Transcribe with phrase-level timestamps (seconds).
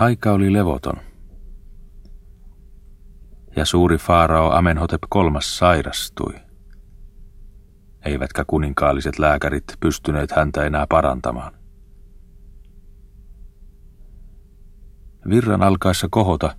[0.00, 0.96] Aika oli levoton.
[3.56, 6.34] Ja suuri faarao Amenhotep kolmas sairastui.
[8.04, 11.52] Eivätkä kuninkaalliset lääkärit pystyneet häntä enää parantamaan.
[15.28, 16.56] Virran alkaessa kohota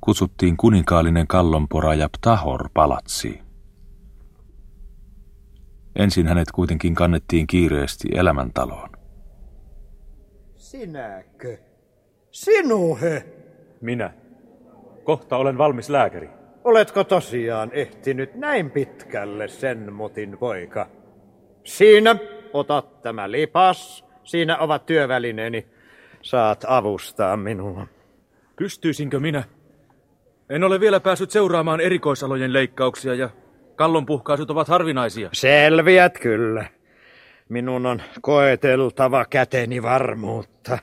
[0.00, 3.44] kutsuttiin kuninkaallinen kallonporaja Ptahor palatsiin.
[5.96, 8.90] Ensin hänet kuitenkin kannettiin kiireesti elämäntaloon.
[10.56, 11.73] Sinäkö?
[12.34, 13.24] Sinuhe?
[13.80, 14.10] Minä.
[15.04, 16.28] Kohta olen valmis lääkäri.
[16.64, 20.86] Oletko tosiaan ehtinyt näin pitkälle sen motin poika?
[21.64, 22.16] Siinä,
[22.52, 24.04] ota tämä lipas.
[24.24, 25.66] Siinä ovat työvälineeni.
[26.22, 27.86] Saat avustaa minua.
[28.56, 29.44] Pystyisinkö minä?
[30.50, 33.30] En ole vielä päässyt seuraamaan erikoisalojen leikkauksia ja
[33.76, 35.28] kallonpuhkaisut ovat harvinaisia.
[35.32, 36.64] Selviät kyllä.
[37.48, 40.78] Minun on koeteltava käteni varmuutta.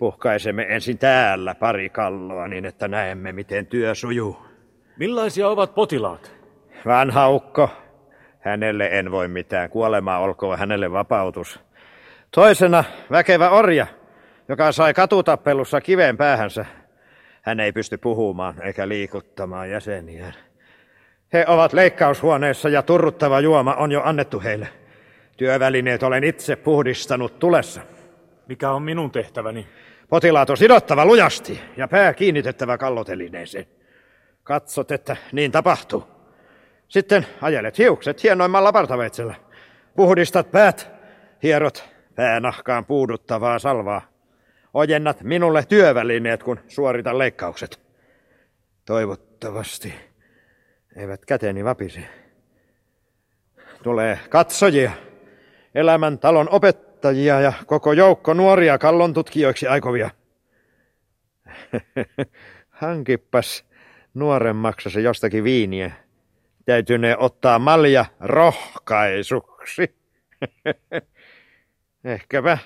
[0.00, 4.36] Puhkaisemme ensin täällä pari kalloa niin, että näemme, miten työ sujuu.
[4.96, 6.32] Millaisia ovat potilaat?
[6.86, 7.68] Vanha ukko.
[8.40, 9.70] Hänelle en voi mitään.
[9.70, 11.60] Kuolema olkoon hänelle vapautus.
[12.30, 13.86] Toisena väkevä orja,
[14.48, 16.66] joka sai katutappelussa kiven päähänsä.
[17.42, 20.34] Hän ei pysty puhumaan eikä liikuttamaan jäseniään.
[21.32, 24.68] He ovat leikkaushuoneessa ja turruttava juoma on jo annettu heille.
[25.36, 27.80] Työvälineet olen itse puhdistanut tulessa.
[28.48, 29.66] Mikä on minun tehtäväni?
[30.10, 33.66] Potilaat on sidottava lujasti ja pää kiinnitettävä kallotelineeseen.
[34.42, 36.04] Katsot, että niin tapahtuu.
[36.88, 39.34] Sitten ajelet hiukset hienoimmalla partaveitsellä.
[39.96, 40.90] Puhdistat päät,
[41.42, 44.02] hierot päänahkaan puuduttavaa salvaa.
[44.74, 47.80] Ojennat minulle työvälineet, kun suoritan leikkaukset.
[48.84, 49.94] Toivottavasti
[50.96, 52.00] eivät käteni vapisi.
[53.82, 54.90] Tulee katsojia,
[55.74, 56.89] elämäntalon opettajia
[57.40, 60.10] ja koko joukko nuoria kallon tutkijoiksi aikovia.
[62.70, 63.64] Hankippas
[64.14, 65.92] nuoremmaksasi jostakin viiniä.
[66.98, 69.96] ne ottaa malja rohkaisuksi.
[72.04, 72.58] Ehkäpä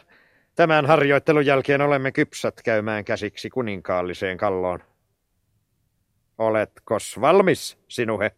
[0.55, 4.81] tämän harjoittelun jälkeen olemme kypsät käymään käsiksi kuninkaalliseen kalloon.
[6.39, 8.31] Oletko valmis, sinuhe?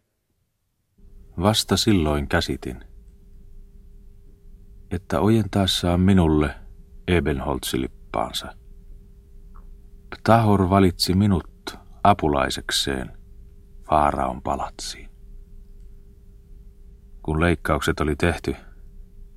[1.41, 2.83] Vasta silloin käsitin,
[4.91, 6.55] että ojentaessaan minulle
[7.07, 8.53] Ebenholtsilippaansa,
[10.09, 13.17] Ptahor valitsi minut apulaisekseen
[13.89, 15.09] Faaraon palatsiin.
[17.23, 18.55] Kun leikkaukset oli tehty,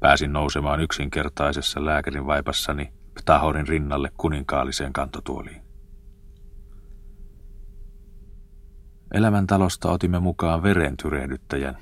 [0.00, 5.62] pääsin nousemaan yksinkertaisessa lääkärin vaipassani Ptahorin rinnalle kuninkaalliseen kantotuoliin.
[9.14, 11.76] Elämäntalosta otimme mukaan verentyrehdyttäjän,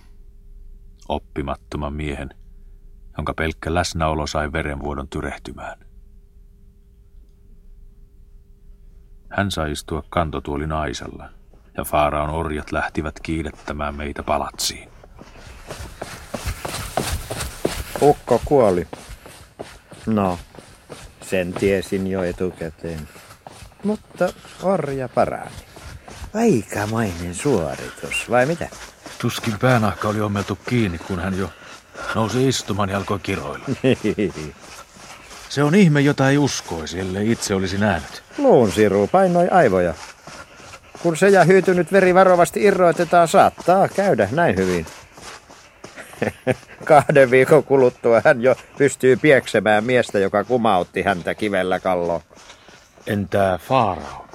[1.08, 2.28] oppimattoman miehen,
[3.18, 5.78] jonka pelkkä läsnäolo sai verenvuodon tyrehtymään.
[9.30, 11.28] Hän sai istua kantotuolin aisalla,
[11.76, 14.88] ja Faaraon orjat lähtivät kiidettämään meitä palatsiin.
[18.02, 18.86] Ukko kuoli.
[20.06, 20.38] No,
[21.22, 23.08] sen tiesin jo etukäteen.
[23.84, 24.28] Mutta
[24.62, 25.50] orja parani.
[26.34, 28.68] Aikamainen suoritus, vai mitä?
[29.20, 31.50] Tuskin päänahka oli ommeltu kiinni, kun hän jo
[32.14, 33.66] nousi istumaan ja alkoi kiroilla.
[35.48, 38.22] Se on ihme, jota ei uskoisi, ellei itse olisi nähnyt.
[38.38, 39.94] Luun siru painoi aivoja.
[41.02, 44.86] Kun se ja hyytynyt veri varovasti irroitetaan, saattaa käydä näin hyvin.
[46.84, 52.20] Kahden viikon kuluttua hän jo pystyy pieksemään miestä, joka kumautti häntä kivellä kalloon.
[53.06, 54.26] Entä Faarao?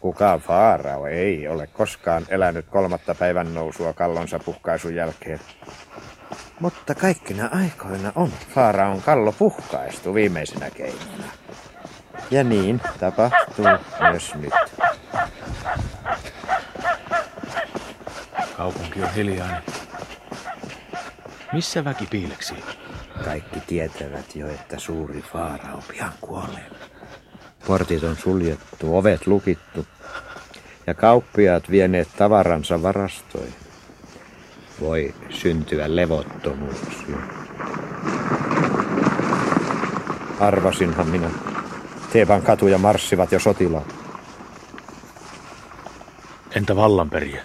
[0.00, 5.40] Kukaan Faarao ei ole koskaan elänyt kolmatta päivän nousua kallonsa puhkaisun jälkeen.
[6.60, 11.24] Mutta kaikkina aikoina on Faaraon kallo puhkaistu viimeisenä keinona.
[12.30, 13.64] Ja niin tapahtuu
[14.10, 14.52] myös nyt.
[18.56, 19.62] Kaupunki on hiljainen.
[21.52, 22.54] Missä väki piileksi?
[23.24, 26.70] Kaikki tietävät jo, että suuri Faarao pian kuolee.
[27.66, 29.86] Portit on suljettu, ovet lukittu
[30.86, 33.63] ja kauppiaat vieneet tavaransa varastoihin.
[34.80, 37.16] Voi syntyä levottomuuksia.
[40.40, 41.30] Arvasinhan minä.
[42.12, 43.94] Teevan katuja marssivat jo sotilaat.
[46.54, 47.42] Entä vallanperiä?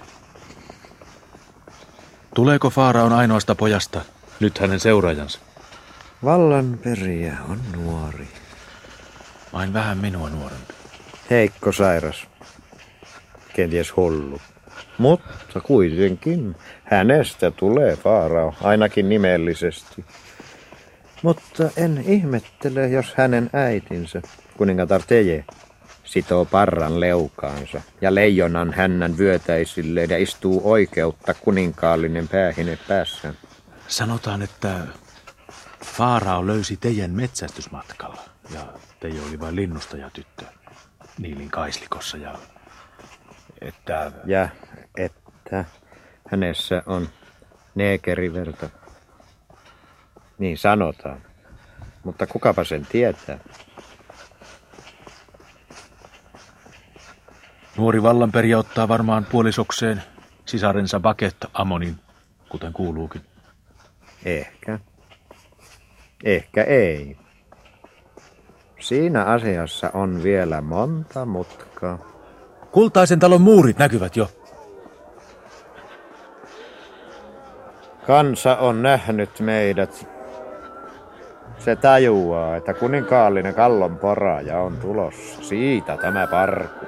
[2.35, 4.01] Tuleeko Faaraon ainoasta pojasta
[4.39, 5.39] nyt hänen seuraajansa?
[6.23, 8.27] Vallanperiä on nuori.
[9.53, 10.73] Vain vähän minua nuorempi.
[11.29, 12.27] Heikko sairas.
[13.55, 14.41] Kenties hullu.
[14.99, 20.05] Mutta kuitenkin hänestä tulee Faarao, ainakin nimellisesti.
[21.21, 24.21] Mutta en ihmettele, jos hänen äitinsä,
[24.57, 25.45] kuningatar Teje,
[26.03, 33.33] sitoo parran leukaansa ja leijonan hännän vyötäisille ja istuu oikeutta kuninkaallinen päähine päässään.
[33.87, 34.79] Sanotaan, että
[35.85, 38.21] Faarao löysi teidän metsästysmatkalla
[38.53, 40.45] ja Teijo oli vain linnustaja tyttö
[41.17, 42.35] Niilin kaislikossa ja
[43.61, 44.11] että...
[44.25, 44.49] Ja
[45.49, 45.65] että
[46.31, 47.09] hänessä on
[47.75, 48.69] neekeriverta.
[50.37, 51.21] Niin sanotaan.
[52.03, 53.39] Mutta kukapa sen tietää?
[57.77, 60.03] Nuori vallanperijä ottaa varmaan puolisokseen
[60.45, 61.99] sisarensa Baket Amonin,
[62.49, 63.21] kuten kuuluukin.
[64.25, 64.79] Ehkä.
[66.23, 67.17] Ehkä ei.
[68.79, 71.99] Siinä asiassa on vielä monta mutkaa.
[72.71, 74.31] Kultaisen talon muurit näkyvät jo.
[78.09, 80.07] Kansa on nähnyt meidät.
[81.57, 85.43] Se tajuaa, että kuninkaallinen kallon poraja on tulossa.
[85.43, 86.85] Siitä tämä parku.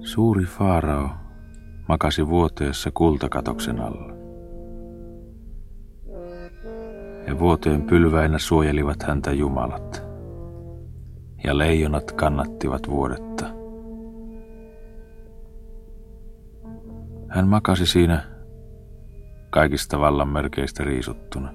[0.00, 1.19] Suuri faarao
[1.90, 4.12] makasi vuoteessa kultakatoksen alla.
[7.26, 10.02] Ja vuoteen pylväinä suojelivat häntä jumalat.
[11.44, 13.44] Ja leijonat kannattivat vuodetta.
[17.28, 18.24] Hän makasi siinä
[19.50, 21.52] kaikista vallanmerkeistä riisuttuna.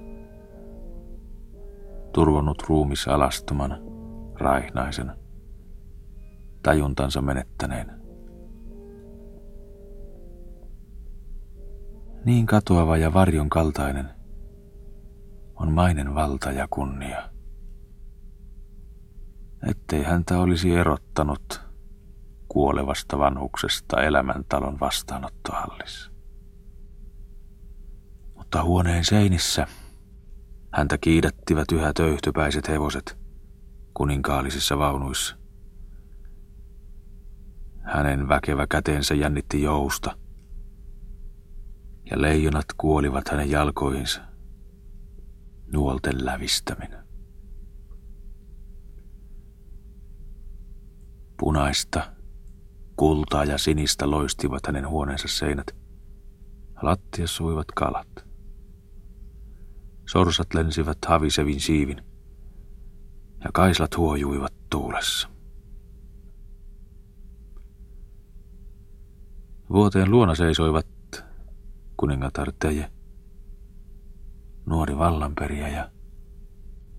[2.12, 3.78] Turvonnut ruumis alastomana,
[4.34, 5.16] raihnaisena,
[6.62, 8.05] tajuntansa menettäneenä.
[12.26, 14.10] Niin katoava ja varjon kaltainen
[15.54, 17.30] on mainen valta ja kunnia.
[19.68, 21.60] Ettei häntä olisi erottanut
[22.48, 26.10] kuolevasta vanhuksesta elämäntalon vastaanottohallissa.
[28.34, 29.66] Mutta huoneen seinissä
[30.72, 33.18] häntä kiidättivät yhä töyhtöpäiset hevoset
[33.94, 35.36] kuninkaallisissa vaunuissa.
[37.82, 40.16] Hänen väkevä käteensä jännitti jousta–
[42.10, 44.20] ja leijonat kuolivat hänen jalkoihinsa.
[45.72, 47.06] Nuolten lävistäminen.
[51.38, 52.12] Punaista,
[52.96, 55.76] kultaa ja sinistä loistivat hänen huoneensa seinät.
[56.82, 58.26] Lattia suivat kalat.
[60.08, 62.02] Sorsat lensivät havisevin siivin
[63.44, 65.28] ja kaislat huojuivat tuulessa.
[69.70, 70.95] Vuoteen luona seisoivat
[71.96, 72.90] kuningatar Teje,
[74.66, 75.90] nuori vallanperijä ja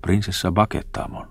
[0.02, 1.28] prinsessa Bakettamon.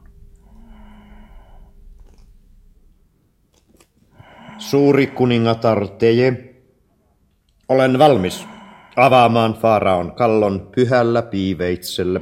[4.58, 6.54] Suuri kuningatar Teje,
[7.68, 8.46] olen valmis
[8.96, 12.20] avaamaan Faaraon kallon pyhällä piiveitsellä.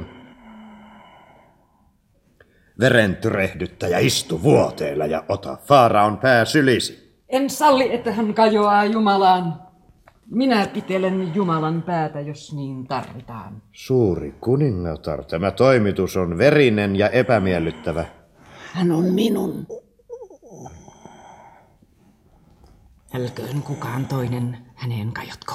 [2.79, 7.21] Veren tyrehdyttäjä istu vuoteella ja ota Faaraon pää sylisi.
[7.29, 9.64] En salli, että hän kajoaa Jumalaan.
[10.31, 13.61] Minä pitelen Jumalan päätä, jos niin tarvitaan.
[13.71, 18.05] Suuri kuningatar, tämä toimitus on verinen ja epämiellyttävä.
[18.73, 19.67] Hän on minun.
[23.13, 25.53] Älköön kukaan toinen häneen kajotko.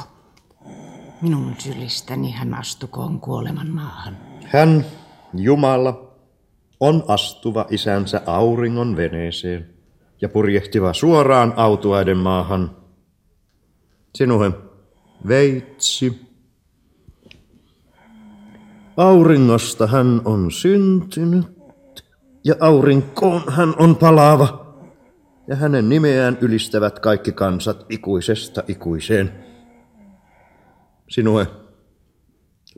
[1.23, 4.17] Minun sylistäni hän astukoon kuoleman maahan.
[4.45, 4.85] Hän,
[5.35, 6.15] Jumala,
[6.81, 9.75] on astuva isänsä auringon veneeseen
[10.21, 12.71] ja purjehtiva suoraan autuaiden maahan–
[14.15, 14.51] Sinuhe,
[15.29, 16.31] veitsi.
[18.97, 21.47] Auringosta hän on syntynyt
[22.45, 24.61] ja aurinkoon hän on palaava.
[25.49, 29.45] Ja hänen nimeään ylistävät kaikki kansat ikuisesta ikuiseen.
[31.09, 31.47] Sinuhe,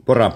[0.05, 0.31] pora.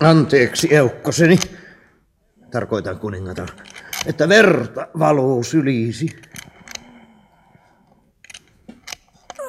[0.00, 1.38] Anteeksi, eukkoseni
[2.54, 3.48] tarkoitan kuningatar,
[4.06, 6.16] että verta valuu sylisi.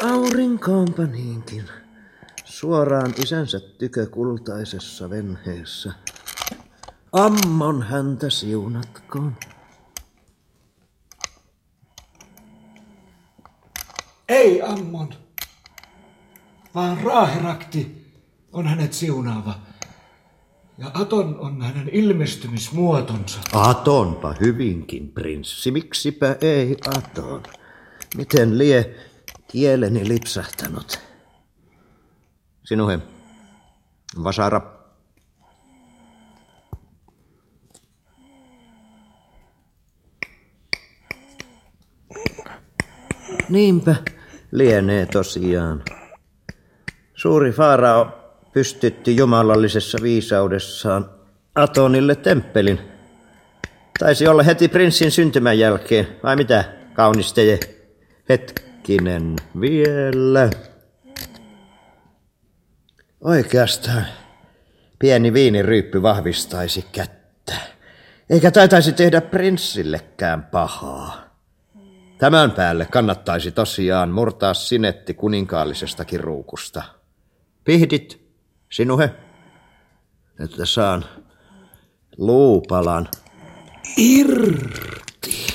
[0.03, 1.69] Aurinkoonpa niinkin,
[2.45, 5.93] suoraan isänsä tykö kultaisessa venheessä.
[7.11, 9.37] Ammon häntä siunatkoon.
[14.29, 15.13] Ei Ammon,
[16.75, 18.11] vaan Raaherakti
[18.51, 19.64] on hänet siunaava.
[20.77, 23.39] Ja Aton on hänen ilmestymismuotonsa.
[23.53, 25.71] Atonpa hyvinkin, prinssi.
[25.71, 27.43] Miksipä ei Aton?
[28.17, 28.95] Miten lie
[29.47, 30.99] kieleni lipsahtanut?
[32.63, 32.99] Sinuhe,
[34.23, 34.61] Vasara.
[43.49, 43.95] Niinpä,
[44.51, 45.83] lienee tosiaan.
[47.15, 48.24] Suuri faarao
[48.55, 51.09] pystytti jumalallisessa viisaudessaan
[51.55, 52.79] Atonille temppelin.
[53.99, 57.59] Taisi olla heti prinssin syntymän jälkeen, vai mitä, kaunisteje?
[58.29, 60.49] Hetkinen, vielä.
[63.21, 64.05] Oikeastaan
[64.99, 67.53] pieni viiniryyppy vahvistaisi kättä,
[68.29, 71.25] eikä taitaisi tehdä prinssillekään pahaa.
[72.17, 76.83] Tämän päälle kannattaisi tosiaan murtaa sinetti kuninkaallisestakin ruukusta.
[77.63, 78.24] Pihdit,
[78.75, 79.11] sinuhe,
[80.39, 81.05] että saan
[82.17, 83.07] luupalan
[83.97, 85.47] irti.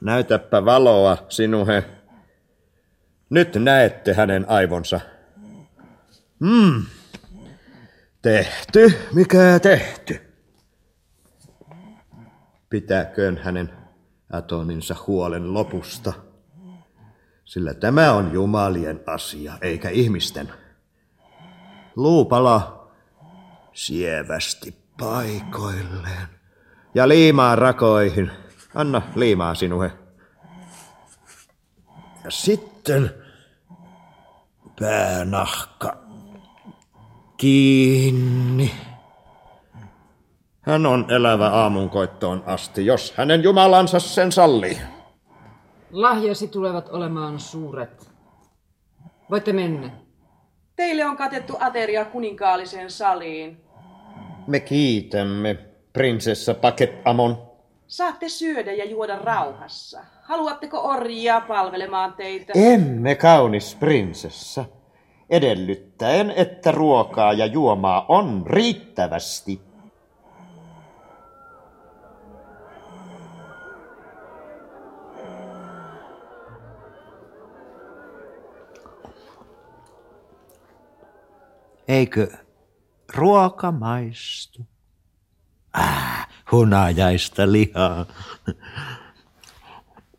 [0.00, 1.84] Näytäpä valoa, sinuhe.
[3.30, 5.00] Nyt näette hänen aivonsa.
[6.40, 6.86] Hmm.
[8.22, 10.20] Tehty, mikä tehty.
[12.70, 13.72] Pitääköön hänen
[14.30, 16.12] atoninsa huolen lopusta.
[17.44, 20.52] Sillä tämä on jumalien asia, eikä ihmisten.
[21.96, 22.88] Luupala
[23.72, 26.28] sievästi paikoilleen.
[26.94, 28.30] Ja liimaa rakoihin.
[28.74, 29.90] Anna liimaa sinuhe.
[32.24, 33.10] Ja sitten
[34.80, 35.96] päänahka
[37.36, 38.74] kiinni.
[40.60, 44.93] Hän on elävä aamunkoittoon asti, jos hänen jumalansa sen sallii.
[45.94, 48.10] Lahjasi tulevat olemaan suuret.
[49.30, 49.90] Voitte mennä.
[50.76, 53.64] Teille on katettu ateria kuninkaalliseen saliin.
[54.46, 55.54] Me kiitämme,
[55.92, 57.42] prinsessa Paket Amon.
[57.86, 60.04] Saatte syödä ja juoda rauhassa.
[60.22, 62.52] Haluatteko orjia palvelemaan teitä?
[62.56, 64.64] Emme, kaunis prinsessa.
[65.30, 69.60] Edellyttäen, että ruokaa ja juomaa on riittävästi.
[81.88, 82.28] Eikö
[83.14, 84.66] ruoka maistu?
[85.72, 88.06] Ah, hunajaista lihaa.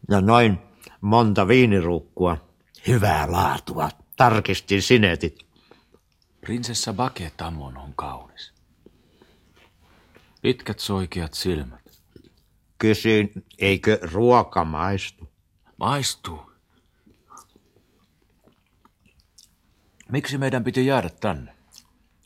[0.10, 0.60] Ja noin
[1.01, 2.38] monta viiniruukkua.
[2.88, 3.89] Hyvää laatua.
[4.15, 5.45] Tarkistin sinetit.
[6.41, 8.53] Prinsessa Baketamon on kaunis.
[10.41, 11.86] Pitkät soikeat silmät.
[12.77, 15.29] Kysyin, eikö ruoka maistu?
[15.77, 16.51] Maistuu.
[20.12, 21.54] Miksi meidän piti jäädä tänne?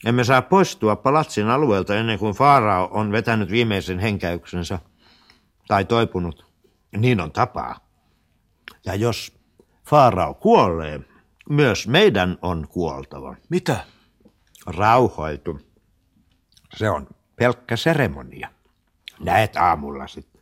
[0.06, 4.80] Emme saa poistua palatsin alueelta ennen kuin Faarao on vetänyt viimeisen henkäyksensä.
[5.68, 6.46] Tai toipunut.
[6.98, 7.80] Niin on tapaa.
[8.86, 9.40] Ja jos
[9.86, 11.00] Faarao kuolee,
[11.50, 13.36] myös meidän on kuoltava.
[13.50, 13.86] Mitä?
[14.66, 15.60] Rauhoitu.
[16.78, 18.50] Se on pelkkä seremonia.
[19.20, 20.42] Näet aamulla sitten.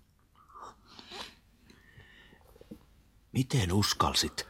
[3.31, 4.47] Miten uskalsit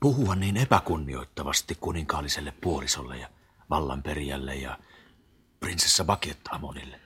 [0.00, 3.28] puhua niin epäkunnioittavasti kuninkaalliselle puolisolle ja
[3.70, 4.78] vallanperijälle ja
[5.60, 7.00] prinsessa Baketamonille?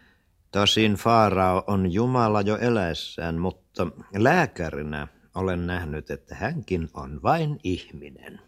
[0.51, 8.41] Tosin Faarao on Jumala jo eläessään, mutta lääkärinä olen nähnyt, että hänkin on vain ihminen.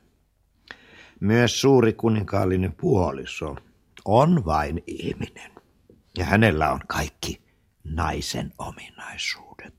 [1.21, 3.56] Myös suuri kuninkaallinen puoliso
[4.04, 5.50] on vain ihminen.
[6.18, 7.40] Ja hänellä on kaikki
[7.85, 9.75] naisen ominaisuudet.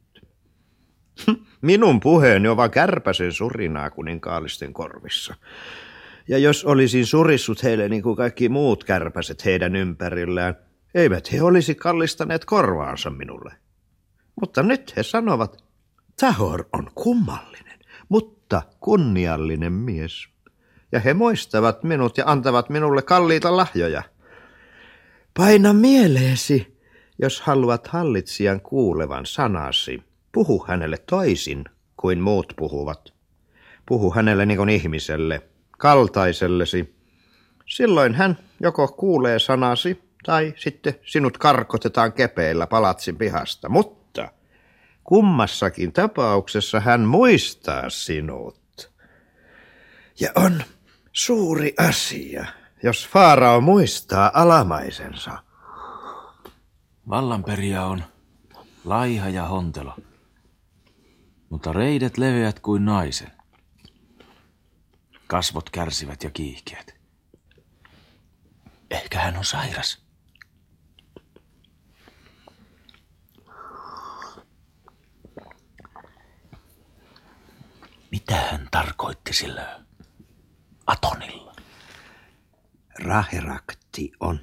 [1.62, 5.36] Minun puheeni ovat kärpäsen surinaa kuninkaallisten korvissa.
[6.28, 10.56] Ja jos olisin surissut heille niin kuin kaikki muut kärpäset heidän ympärillään,
[10.96, 13.54] eivät he olisi kallistaneet korvaansa minulle.
[14.42, 15.64] Mutta nyt he sanovat,
[16.20, 17.80] Tahor on kummallinen,
[18.10, 20.28] mutta kunniallinen mies.
[20.92, 24.04] Ja he muistavat minut ja antavat minulle kalliita lahjoja.
[25.38, 26.78] Paina mieleesi,
[27.22, 30.04] jos haluat hallitsijan kuulevan sanasi.
[30.32, 31.66] Puhu hänelle toisin
[31.98, 33.14] kuin muut puhuvat.
[33.86, 35.42] Puhu hänelle niin kuin ihmiselle,
[35.78, 36.96] kaltaisellesi.
[37.66, 43.70] Silloin hän joko kuulee sanasi tai sitten sinut karkotetaan kepeillä palatsin pihasta.
[43.70, 44.32] Mutta
[45.04, 48.92] kummassakin tapauksessa hän muistaa sinut.
[50.20, 50.64] Ja on
[51.12, 52.46] suuri asia,
[52.84, 55.32] jos Faarao muistaa alamaisensa.
[57.10, 58.04] Vallanperijä on
[58.86, 59.96] laiha ja hontelo,
[61.50, 63.35] mutta reidet leveät kuin naisen.
[65.28, 66.96] Kasvot kärsivät ja kiihkeät.
[68.92, 70.06] Ehkä hän on sairas.
[78.12, 79.84] Mitä hän tarkoitti sillä
[80.88, 81.56] Atonilla?
[83.00, 84.40] Raherakti on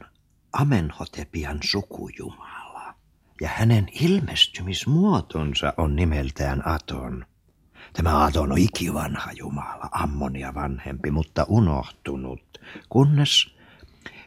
[0.53, 2.95] Amenhotepian sukujumala
[3.41, 7.27] ja hänen ilmestymismuotonsa on nimeltään Aton.
[7.93, 13.55] Tämä Aton on ikivanha jumala, Ammonia vanhempi, mutta unohtunut, kunnes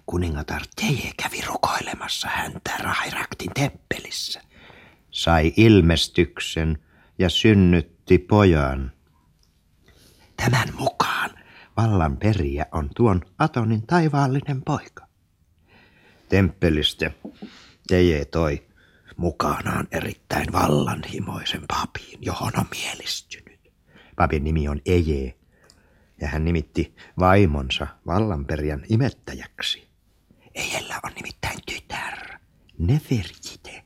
[0.06, 4.42] kuningatar Teje kävi rukoilemassa häntä Rahiraktin temppelissä.
[5.12, 6.78] Sai ilmestyksen
[7.20, 8.92] ja synnytti pojan.
[10.38, 11.30] Tämän mukaan
[11.78, 15.08] vallan periä on tuon Atonin taivaallinen poika.
[16.30, 17.12] Temppelistä
[17.88, 18.68] Teje toi
[19.18, 23.55] mukanaan erittäin vallanhimoisen papin, johon on mielistynyt.
[24.16, 25.36] Papin nimi on Eje,
[26.22, 29.88] ja hän nimitti vaimonsa vallanperijän imettäjäksi.
[30.56, 32.40] Ejellä on nimittäin tytär,
[32.78, 33.84] Nefertite.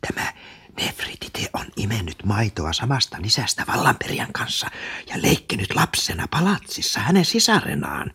[0.00, 0.32] Tämä
[0.78, 4.70] Nefritite on imennyt maitoa samasta lisästä vallanperijän kanssa
[5.06, 8.14] ja leikkinyt lapsena palatsissa hänen sisarenaan,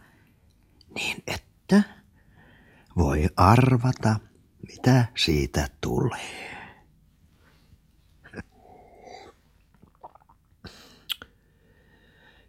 [0.95, 1.83] niin että
[2.97, 4.15] voi arvata,
[4.67, 6.62] mitä siitä tulee.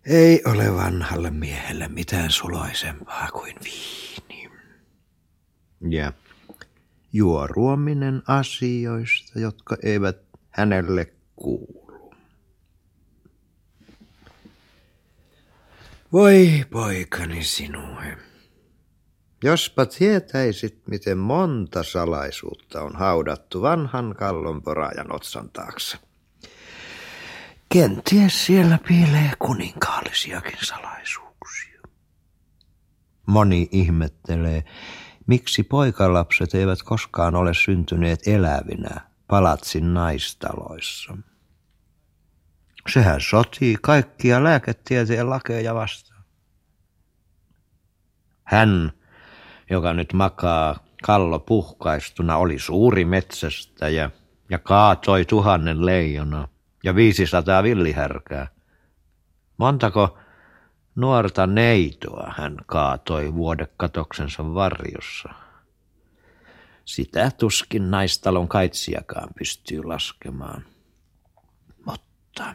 [0.07, 4.51] Ei ole vanhalle miehelle mitään suloisempaa kuin viini.
[5.91, 6.13] Ja
[7.13, 10.17] juoruominen asioista, jotka eivät
[10.51, 12.15] hänelle kuulu.
[16.13, 18.19] Voi poikani sinue.
[19.45, 25.99] Jospa tietäisit, miten monta salaisuutta on haudattu vanhan kallon porajan otsan taakse.
[27.75, 31.81] Kenties siellä piilee kuninkaallisiakin salaisuuksia.
[33.27, 34.65] Moni ihmettelee,
[35.27, 41.17] miksi poikalapset eivät koskaan ole syntyneet elävinä palatsin naistaloissa.
[42.93, 46.25] Sehän sotii kaikkia lääketieteen lakeja vastaan.
[48.45, 48.93] Hän,
[49.71, 54.11] joka nyt makaa kallo puhkaistuna, oli suuri metsästäjä
[54.51, 56.49] ja kaatoi tuhannen leijona
[56.85, 58.47] ja 500 villihärkää.
[59.57, 60.19] Montako
[60.95, 65.29] nuorta neitoa hän kaatoi vuodekatoksensa varjossa.
[66.85, 70.65] Sitä tuskin naistalon kaitsiakaan pystyy laskemaan.
[71.87, 72.55] Mutta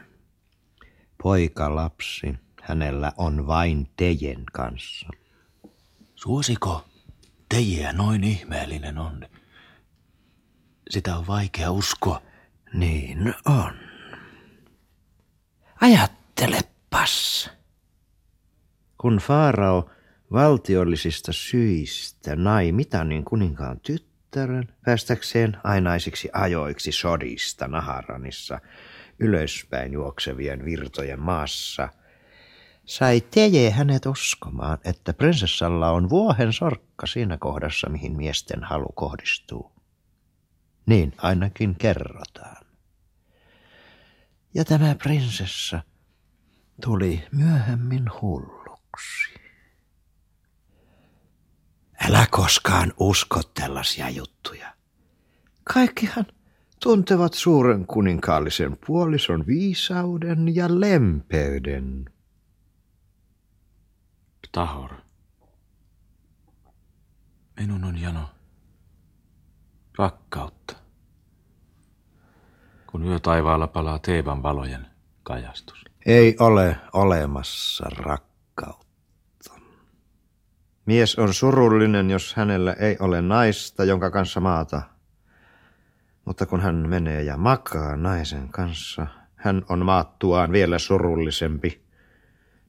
[1.23, 5.07] poika lapsi hänellä on vain tejen kanssa.
[6.15, 6.85] Suosiko
[7.49, 9.27] tejiä noin ihmeellinen on?
[10.89, 12.21] Sitä on vaikea uskoa.
[12.73, 13.88] Niin on.
[15.81, 17.49] Ajattelepas.
[18.97, 19.89] Kun Faarao
[20.31, 28.59] valtiollisista syistä nai Mitanin kuninkaan tyttären päästäkseen ainaisiksi ajoiksi sodista Naharanissa
[29.19, 31.89] ylöspäin juoksevien virtojen maassa,
[32.85, 39.71] sai Teje hänet uskomaan, että prinsessalla on vuohen sorkka siinä kohdassa, mihin miesten halu kohdistuu.
[40.85, 42.68] Niin ainakin kerrotaan.
[44.53, 45.83] Ja tämä prinsessa
[46.81, 49.39] tuli myöhemmin hulluksi.
[52.07, 54.73] Älä koskaan usko tällaisia juttuja.
[55.63, 56.25] Kaikkihan
[56.83, 62.05] tuntevat suuren kuninkaallisen puolison viisauden ja lempeyden.
[64.51, 64.91] Tahor.
[67.59, 68.29] Minun on jano
[69.97, 70.78] rakkautta
[72.91, 74.88] kun yö taivaalla palaa Teevan valojen
[75.23, 75.86] kajastus.
[76.06, 79.54] Ei ole olemassa rakkautta.
[80.86, 84.82] Mies on surullinen, jos hänellä ei ole naista, jonka kanssa maata.
[86.25, 91.82] Mutta kun hän menee ja makaa naisen kanssa, hän on maattuaan vielä surullisempi.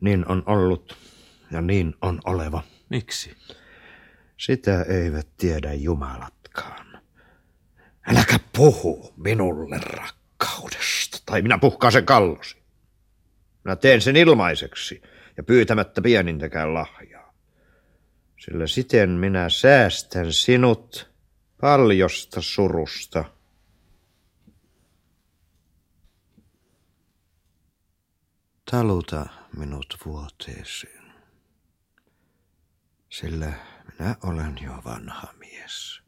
[0.01, 0.97] Niin on ollut
[1.51, 2.63] ja niin on oleva.
[2.89, 3.37] Miksi?
[4.37, 6.40] Sitä eivät tiedä jumalatkaan.
[8.11, 12.57] Äläkä puhu minulle rakkaudesta, tai minä puhkaan sen kallosi.
[13.65, 15.03] Minä teen sen ilmaiseksi
[15.37, 17.35] ja pyytämättä pienintäkään lahjaa.
[18.39, 21.11] Sillä siten minä säästän sinut
[21.61, 23.25] paljosta surusta.
[28.71, 31.13] Taluta minut vuoteeseen,
[33.09, 33.53] sillä
[33.99, 36.00] minä olen jo vanha mies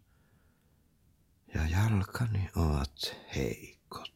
[1.54, 4.12] ja jalkani ovat heikot.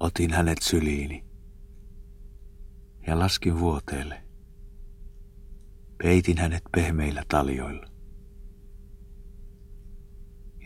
[0.00, 1.24] Otin hänet syliini
[3.06, 4.22] ja laskin vuoteelle.
[5.98, 7.86] Peitin hänet pehmeillä taljoilla.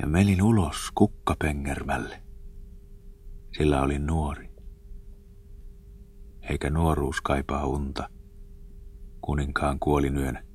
[0.00, 2.22] Ja menin ulos kukkapengermälle,
[3.58, 4.50] sillä olin nuori.
[6.50, 8.08] Eikä nuoruus kaipaa unta
[9.20, 10.47] kuninkaan kuolinyönä.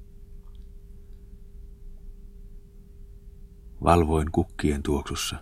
[3.84, 5.36] Valvoin kukkien tuoksussa,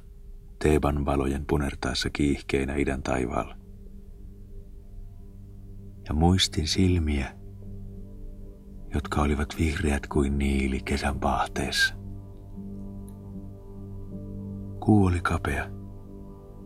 [0.60, 3.56] Teeban valojen punertaessa kiihkeinä idän taivaalla.
[6.08, 7.36] Ja muistin silmiä,
[8.94, 11.94] jotka olivat vihreät kuin niili kesän paahteessa.
[14.80, 15.70] Kuu oli kapea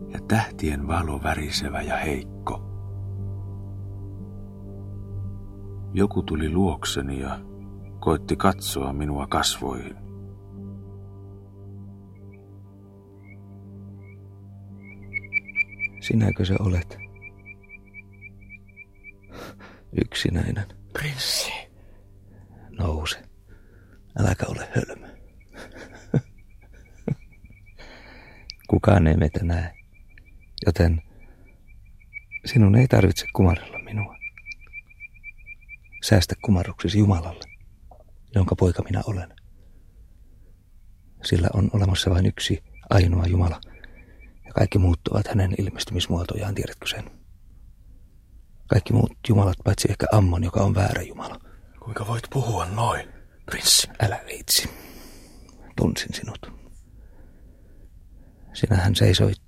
[0.09, 2.61] ja tähtien valo värisevä ja heikko.
[5.93, 7.39] Joku tuli luokseni ja
[7.99, 9.95] koitti katsoa minua kasvoihin.
[16.07, 16.97] Sinäkö se olet?
[20.05, 20.65] Yksinäinen.
[20.93, 21.51] Prinssi.
[22.69, 23.23] Nouse.
[24.19, 25.07] Äläkä ole hölmö.
[28.69, 29.73] Kukaan ei meitä näe,
[30.65, 31.01] joten
[32.45, 34.15] sinun ei tarvitse kumarella minua.
[36.03, 37.45] Säästä kumarruksesi Jumalalle,
[38.35, 39.35] jonka poika minä olen.
[41.23, 43.61] Sillä on olemassa vain yksi ainoa Jumala,
[44.55, 47.11] kaikki muut ovat hänen ilmestymismuotojaan, tiedätkö sen?
[48.67, 51.39] Kaikki muut jumalat, paitsi ehkä Ammon, joka on väärä Jumala.
[51.79, 53.09] Kuinka voit puhua noin,
[53.45, 53.87] prinssi?
[54.01, 54.69] Älä viitsi.
[55.77, 56.51] Tunsin sinut.
[58.53, 59.41] Sinähän seisoit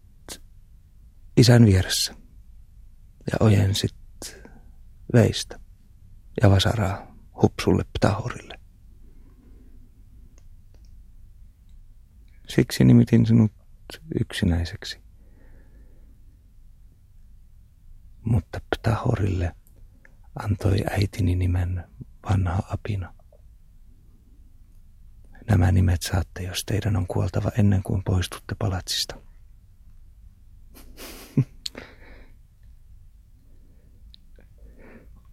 [1.37, 2.13] isän vieressä
[3.31, 3.95] ja ojensit
[5.13, 5.59] veistä
[6.41, 8.59] ja vasaraa hupsulle ptahorille.
[12.47, 13.56] Siksi nimitin sinut
[14.19, 14.99] yksinäiseksi.
[18.23, 19.55] Mutta ptahorille
[20.39, 21.83] antoi äitini nimen
[22.29, 23.13] vanha apina.
[25.49, 29.15] Nämä nimet saatte, jos teidän on kuoltava ennen kuin poistutte palatsista.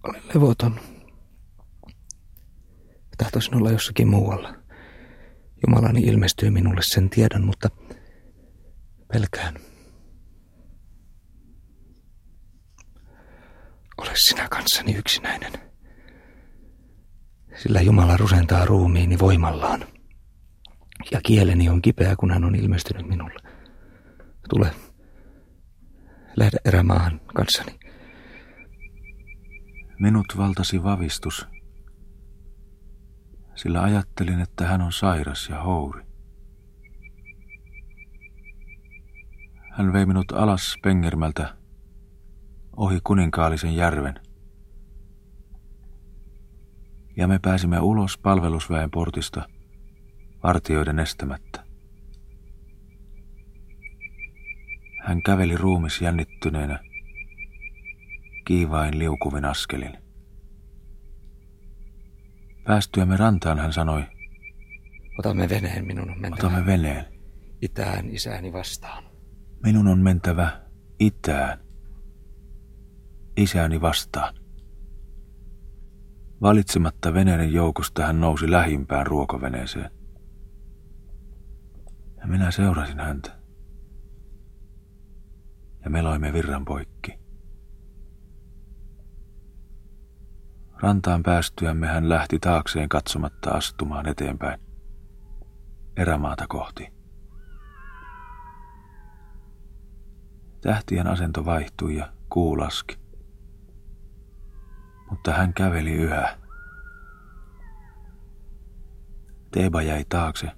[0.04, 0.80] Olen levoton.
[3.18, 4.54] Tahtoisin olla jossakin muualla.
[5.66, 7.68] Jumalani ilmestyy minulle sen tiedon, mutta
[9.14, 9.54] pelkään.
[13.96, 15.52] Ole sinä kanssani yksinäinen.
[17.56, 19.84] Sillä Jumala rusentaa ruumiini voimallaan.
[21.10, 23.40] Ja kieleni on kipeä, kun hän on ilmestynyt minulle.
[24.48, 24.70] Tule,
[26.36, 27.78] lähde erämaahan kanssani.
[29.98, 31.46] Minut valtasi vavistus,
[33.54, 36.13] sillä ajattelin, että hän on sairas ja houri.
[39.78, 41.56] Hän vei minut alas Pengermältä
[42.76, 44.14] ohi kuninkaallisen järven.
[47.16, 49.48] Ja me pääsimme ulos palvelusväen portista
[50.42, 51.64] vartioiden estämättä.
[55.04, 56.78] Hän käveli ruumis jännittyneenä,
[58.44, 59.98] kiivain liukuvin askelin.
[62.64, 64.04] Päästyämme rantaan hän sanoi,
[65.18, 66.34] Otamme veneen, minun mentävä.
[66.48, 67.04] otamme veneen.
[67.62, 69.13] Itään isäni vastaan.
[69.64, 70.60] Minun on mentävä
[71.00, 71.58] itään,
[73.36, 74.34] isäni vastaan.
[76.42, 79.90] Valitsematta veneiden joukosta hän nousi lähimpään ruokaveneeseen.
[82.16, 83.38] Ja minä seurasin häntä.
[85.84, 87.18] Ja me loimme virran poikki.
[90.72, 94.60] Rantaan päästyämme hän lähti taakseen katsomatta astumaan eteenpäin.
[95.96, 97.03] Erämaata kohti.
[100.64, 102.98] Tähtien asento vaihtui ja kuu laski.
[105.10, 106.38] Mutta hän käveli yhä.
[109.50, 110.50] Teeba jäi taakse,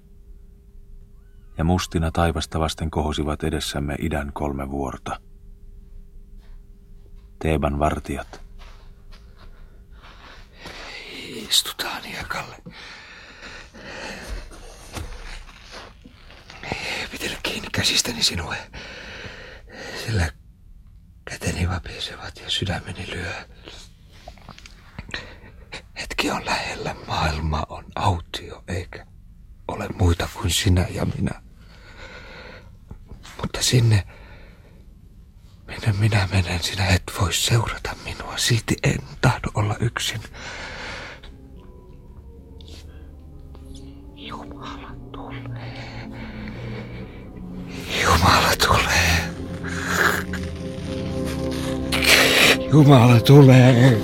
[1.57, 5.19] ja mustina taivasta vasten kohosivat edessämme idän kolme vuorta.
[7.39, 8.41] Teeban vartijat.
[11.49, 12.55] Istutaan hiekalle.
[17.11, 18.55] Pitele kiinni käsistäni sinua,
[20.07, 20.31] sillä
[21.25, 23.33] käteni vapisevat ja sydämeni lyö.
[25.99, 29.05] Hetki on lähellä, maailma on autio, eikä
[29.67, 31.41] ole muita kuin sinä ja minä.
[33.41, 34.07] Mutta sinne,
[35.67, 38.37] minne minä menen, sinä et voi seurata minua.
[38.37, 40.21] Silti en tahdo olla yksin.
[44.15, 46.09] Jumala tulee.
[48.03, 49.26] Jumala tulee.
[52.73, 53.97] Jumala tulee.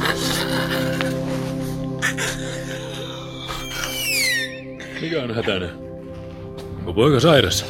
[5.02, 5.70] Mikä on hätänä?
[6.78, 7.66] Onko poika sairas?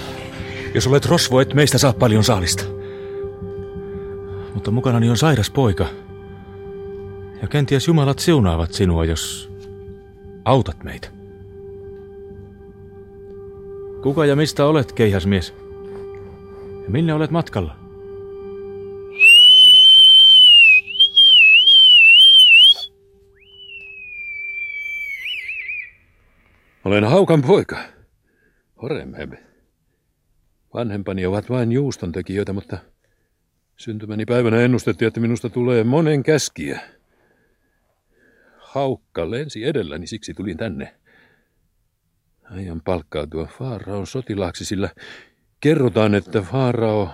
[0.73, 2.63] Jos olet rosvo, et meistä saa paljon saalista.
[4.53, 5.86] Mutta mukanani on sairas poika.
[7.41, 9.51] Ja kenties jumalat siunaavat sinua, jos
[10.45, 11.07] autat meitä.
[14.01, 15.53] Kuka ja mistä olet, keihäsmies?
[16.83, 17.83] Ja minne olet matkalla?
[26.86, 27.78] Olen haukan poika.
[28.82, 29.34] Horemheb.
[30.74, 32.78] Vanhempani ovat vain juustontekijöitä, mutta
[33.78, 36.80] syntymäni päivänä ennustettiin, että minusta tulee monen käskiä.
[38.60, 40.96] Haukka lensi edelläni, siksi tulin tänne.
[42.52, 44.89] Aion palkkautua Faaraon sotilaaksi, sillä
[45.60, 47.10] kerrotaan, että Faarao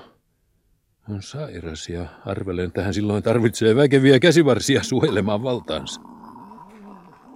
[1.10, 6.02] on sairas ja arvelen, että hän silloin tarvitsee väkeviä käsivarsia suojelemaan valtaansa.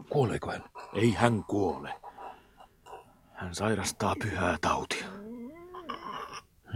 [0.09, 0.63] Kuoleeko hän?
[0.93, 2.02] Ei hän kuole.
[3.43, 5.05] Hän sairastaa pyhää tautia.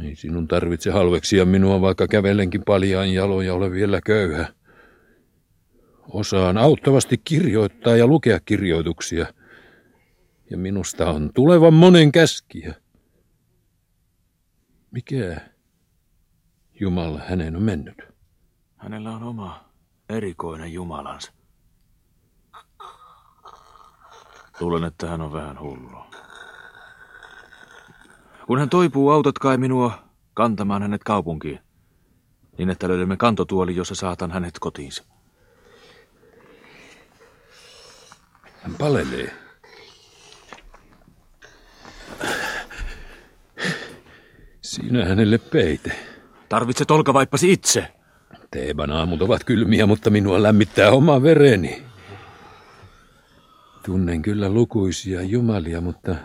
[0.03, 4.53] Ei sinun tarvitse halveksia minua, vaikka kävelenkin paljaan jaloja ole vielä köyhä.
[6.09, 9.25] Osaan auttavasti kirjoittaa ja lukea kirjoituksia.
[10.49, 12.75] Ja minusta on tulevan monen käskiä.
[14.91, 15.41] Mikä
[16.79, 18.01] Jumala hänen on mennyt?
[18.77, 19.65] Hänellä on oma
[20.09, 21.31] erikoinen jumalansa.
[24.59, 25.97] Luulen, että hän on vähän hullu.
[28.47, 29.91] Kun hän toipuu, autat kai minua
[30.33, 31.59] kantamaan hänet kaupunkiin,
[32.57, 35.03] niin että löydämme kantotuoli, jossa saatan hänet kotiinsa.
[38.61, 39.33] Hän palelee.
[44.61, 45.91] Siinä hänelle peite.
[46.49, 47.87] Tarvitset olkavaippasi itse.
[48.51, 51.83] Teeban aamut ovat kylmiä, mutta minua lämmittää oma vereni.
[53.85, 56.15] Tunnen kyllä lukuisia jumalia, mutta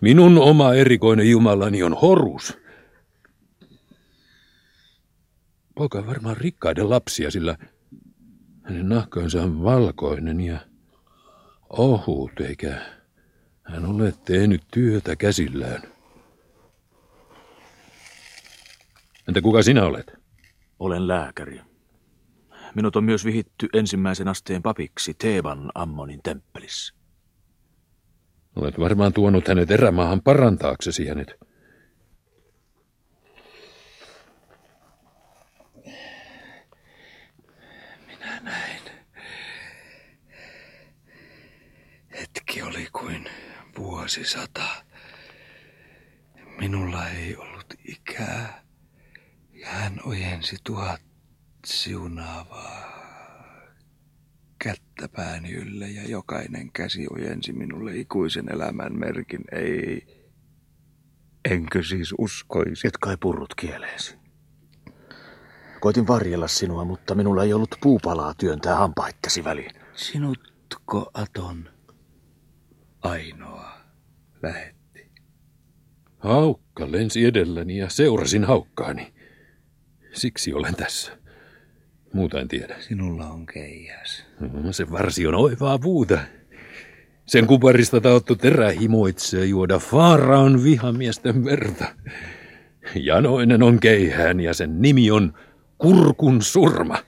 [0.00, 2.58] minun oma erikoinen jumalani on Horus.
[5.74, 7.56] Poika on varmaan rikkaiden lapsia, sillä
[8.62, 10.58] hänen nahkansa on valkoinen ja
[11.70, 12.80] ohut, eikä
[13.62, 15.82] hän ole tehnyt työtä käsillään.
[19.28, 20.12] Entä kuka sinä olet?
[20.78, 21.60] Olen lääkäri.
[22.74, 26.99] Minut on myös vihitty ensimmäisen asteen papiksi Teeban Ammonin temppelissä.
[28.56, 31.34] Olet varmaan tuonut hänet erämaahan parantaaksesi hänet.
[38.06, 38.80] Minä näin.
[42.20, 43.28] Hetki oli kuin
[43.78, 44.68] vuosisata.
[46.58, 48.62] Minulla ei ollut ikää.
[49.52, 51.00] Ja hän ojensi tuhat
[51.66, 52.99] siunaavaa
[54.64, 59.44] kättä pääni ylle ja jokainen käsi ojensi minulle ikuisen elämän merkin.
[59.52, 60.06] Ei,
[61.50, 62.88] enkö siis uskoisi?
[62.88, 64.16] Et kai purrut kieleesi.
[65.80, 69.70] Koitin varjella sinua, mutta minulla ei ollut puupalaa työntää hampaittesi väliin.
[69.94, 71.68] Sinutko Aton
[73.02, 73.80] ainoa
[74.42, 75.10] lähetti?
[76.18, 79.14] Haukka lensi edelläni ja seurasin haukkaani.
[80.12, 81.19] Siksi olen tässä.
[82.12, 82.76] Muuta en tiedä.
[82.80, 84.26] Sinulla on keihäs.
[84.40, 86.18] No, se varsi on oivaa puuta.
[87.26, 91.84] Sen kuparista taottu terä himoitsee juoda Faaraon vihamiesten verta.
[92.94, 95.34] Janoinen on keihään ja sen nimi on
[95.78, 96.98] Kurkun surma.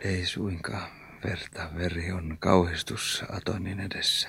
[0.00, 0.96] Ei suinkaan.
[1.24, 4.28] Verta veri on kauhistus Atonin edessä.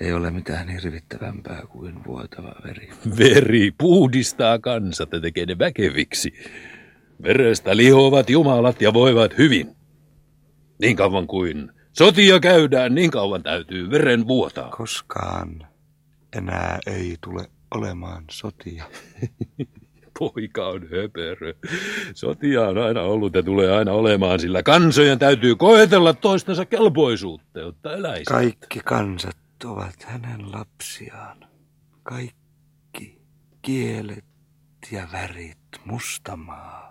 [0.00, 2.90] Ei ole mitään hirvittävämpää kuin vuotava veri.
[3.18, 6.32] Veri puhdistaa kansat ja tekee ne väkeviksi.
[7.22, 9.76] Verestä lihoavat jumalat ja voivat hyvin.
[10.80, 14.70] Niin kauan kuin sotia käydään, niin kauan täytyy veren vuotaa.
[14.70, 15.66] Koskaan
[16.36, 18.84] enää ei tule olemaan sotia.
[20.18, 21.54] Poika on höperö.
[22.14, 27.92] Sotia on aina ollut ja tulee aina olemaan, sillä kansojen täytyy koetella toistensa kelpoisuutta, jotta
[27.92, 28.24] eläisi.
[28.24, 31.44] Kaikki kansat ovat hänen lapsiaan.
[32.02, 33.18] Kaikki
[33.62, 34.24] kielet
[34.92, 36.89] ja värit, musta maa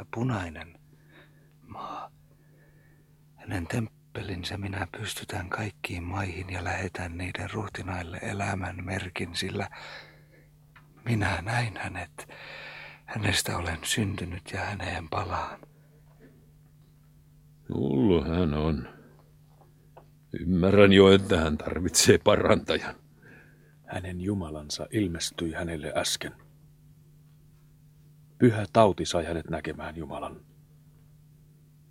[0.00, 0.78] ja punainen
[1.66, 2.10] maa.
[3.36, 9.68] Hänen temppelinsä minä pystytän kaikkiin maihin ja lähetän niiden ruhtinaille elämän merkin, sillä
[11.04, 12.28] minä näin hänet.
[13.04, 15.60] Hänestä olen syntynyt ja häneen palaan.
[17.74, 18.88] Hullu hän on.
[20.40, 22.94] Ymmärrän jo, että hän tarvitsee parantajan.
[23.86, 26.49] Hänen jumalansa ilmestyi hänelle äsken.
[28.40, 30.40] Pyhä tauti sai hänet näkemään Jumalan.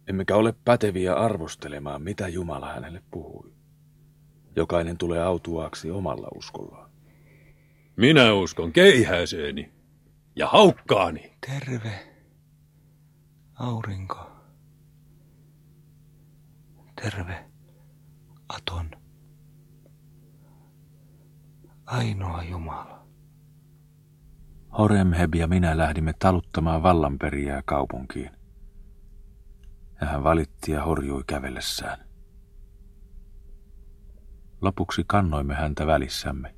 [0.08, 3.54] Emmekä ole päteviä arvostelemaan, mitä Jumala hänelle puhui.
[4.56, 6.92] Jokainen tulee autuaaksi omalla uskollaan.
[7.96, 9.72] Minä uskon keihääseeni
[10.36, 11.38] ja haukkaani.
[11.48, 12.14] Terve,
[13.54, 14.32] aurinko.
[17.02, 17.46] Terve,
[18.50, 18.92] Aton.
[21.86, 22.99] Ainoa Jumala.
[24.80, 28.32] Horemheb ja minä lähdimme taluttamaan vallanperiää kaupunkiin.
[30.02, 32.00] Ja hän valitti ja horjui kävellessään.
[34.62, 36.56] Lopuksi kannoimme häntä välissämme.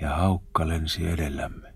[0.00, 1.74] Ja haukka lensi edellämme.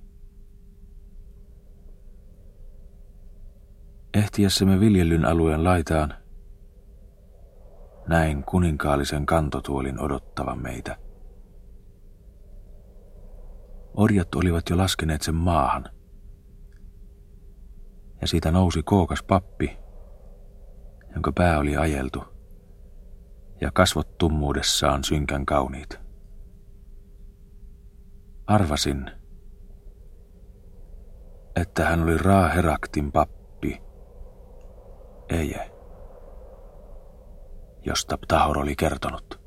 [4.15, 6.15] Ehtiessämme viljelyn alueen laitaan
[8.09, 11.06] näin kuninkaallisen kantotuolin odottavan meitä.
[13.97, 15.85] Orjat olivat jo laskeneet sen maahan.
[18.21, 19.79] Ja siitä nousi kookas pappi,
[21.15, 22.25] jonka pää oli ajeltu,
[23.61, 26.01] ja kasvot tummuudessaan synkän kauniit.
[28.47, 29.11] Arvasin,
[31.57, 33.83] että hän oli Raaheraktin pappi,
[35.29, 35.71] Eje,
[37.87, 39.41] josta Ptahor oli kertonut.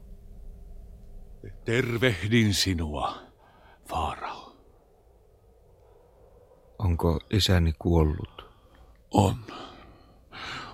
[1.66, 3.14] Tervehdin sinua,
[3.90, 4.29] Faarao.
[6.80, 8.46] Onko isäni kuollut?
[9.12, 9.36] On.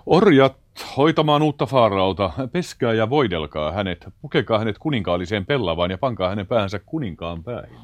[0.06, 0.58] Orjat
[0.98, 6.80] hoitamaan uutta Faaraota, peskää ja voidelkaa hänet, pukekaa hänet kuninkaalliseen pellavaan ja pankaa hänen päänsä
[6.80, 7.80] kuninkaan päin.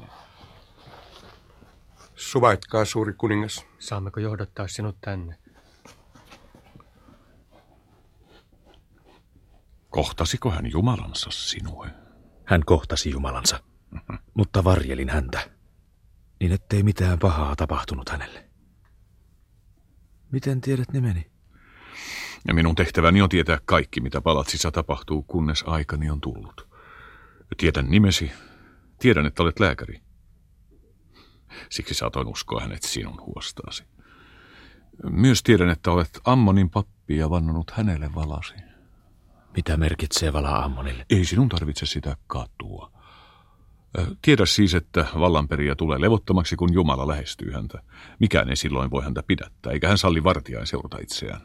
[2.16, 3.66] Suvaitkaa, suuri kuningas.
[3.78, 5.38] Saammeko johdattaa sinut tänne?
[9.90, 11.90] Kohtasiko hän Jumalansa sinue?
[12.44, 13.58] Hän kohtasi Jumalansa,
[14.34, 15.50] mutta varjelin häntä,
[16.42, 18.44] niin ettei mitään pahaa tapahtunut hänelle.
[20.32, 21.30] Miten tiedät nimeni?
[22.48, 26.68] Ja minun tehtäväni on tietää kaikki, mitä palatsissa tapahtuu, kunnes aikani on tullut.
[27.56, 28.32] Tiedän nimesi.
[28.98, 30.00] Tiedän, että olet lääkäri.
[31.70, 33.84] Siksi saatoin uskoa hänet sinun huostaasi.
[35.10, 38.54] Myös tiedän, että olet Ammonin pappi ja vannonut hänelle valasi.
[39.56, 41.06] Mitä merkitsee vala Ammonille?
[41.10, 43.01] Ei sinun tarvitse sitä katua.
[44.22, 47.82] Tiedä siis, että vallanperiä tulee levottomaksi, kun Jumala lähestyy häntä.
[48.18, 51.40] Mikään ei silloin voi häntä pidättää, eikä hän salli vartijain seurata itseään.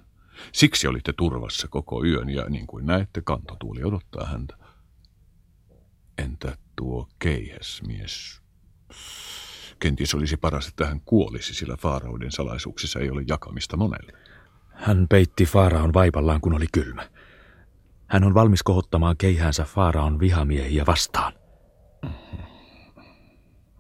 [0.52, 4.58] Siksi olitte turvassa koko yön ja niin kuin näette, kantotuuli odottaa häntä.
[6.18, 8.42] Entä tuo keihäsmies?
[9.80, 14.14] Kenties olisi paras, että hän kuolisi, sillä Faarauden salaisuuksissa ei ole jakamista monelle.
[14.74, 17.10] Hän peitti Faaraon vaipallaan, kun oli kylmä.
[18.08, 21.34] Hän on valmis kohottamaan keihäänsä Faaraon vihamiehiä vastaan.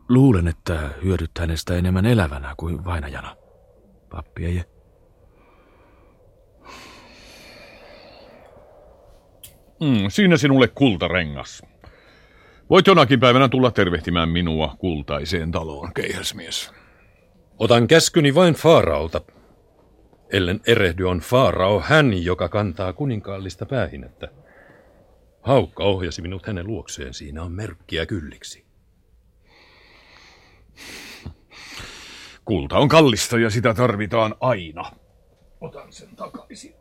[0.10, 3.36] Luulen, että hyödyt hänestä enemmän elävänä kuin vainajana.
[4.10, 4.64] Pappi ei.
[9.80, 11.64] Mm, siinä sinulle kultarengas.
[12.70, 16.72] Voit jonakin päivänä tulla tervehtimään minua kultaiseen taloon, keihäsmies.
[17.60, 19.22] Otan käskyni vain Faaraolta.
[20.30, 24.28] Ellen erehdy on Faarao hän, joka kantaa kuninkaallista päähinettä.
[25.42, 28.67] Haukka ohjasi minut hänen luokseen, siinä on merkkiä kylliksi.
[32.46, 34.92] Kulta on kallista ja sitä tarvitaan aina.
[35.62, 36.76] Otan sen takaisin.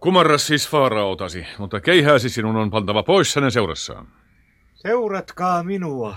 [0.00, 4.08] Kumarra siis Faaraotasi, mutta keihääsi sinun on pantava pois hänen seurassaan.
[4.74, 6.16] Seuratkaa minua.